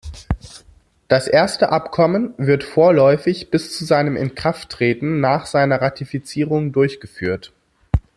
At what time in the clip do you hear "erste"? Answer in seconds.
1.27-1.71